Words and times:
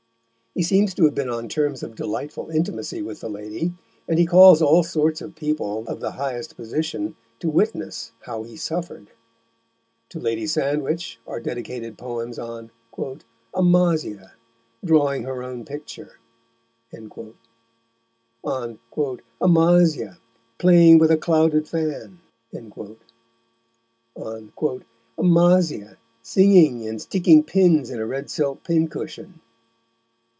He 0.53 0.63
seems 0.63 0.93
to 0.95 1.05
have 1.05 1.15
been 1.15 1.29
on 1.29 1.47
terms 1.47 1.81
of 1.81 1.95
delightful 1.95 2.49
intimacy 2.49 3.01
with 3.01 3.21
the 3.21 3.29
lady, 3.29 3.71
and 4.05 4.19
he 4.19 4.25
calls 4.25 4.61
all 4.61 4.83
sorts 4.83 5.21
of 5.21 5.33
people 5.33 5.85
of 5.87 6.01
the 6.01 6.11
highest 6.11 6.57
position 6.57 7.15
to 7.39 7.49
witness 7.49 8.11
how 8.23 8.43
he 8.43 8.57
suffered. 8.57 9.11
To 10.09 10.19
Lady 10.19 10.45
Sandwich 10.45 11.21
are 11.25 11.39
dedicated 11.39 11.97
poems 11.97 12.37
on 12.37 12.69
"Amasia, 13.53 14.33
drawing 14.83 15.23
her 15.23 15.41
own 15.41 15.63
Picture," 15.63 16.19
on 18.43 18.77
"Amasia, 19.39 20.17
playing 20.57 20.97
with 20.97 21.11
a 21.11 21.17
Clouded 21.17 21.65
Fan," 21.65 22.19
on 24.17 24.83
"Amasia, 25.17 25.97
singing, 26.21 26.85
and 26.85 27.01
sticking 27.01 27.41
pins 27.41 27.89
in 27.89 28.01
a 28.01 28.05
Red 28.05 28.29
Silk 28.29 28.65
Pincushion." 28.65 29.39